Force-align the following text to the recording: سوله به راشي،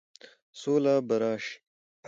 سوله 0.59 0.95
به 1.07 1.15
راشي، 1.21 1.55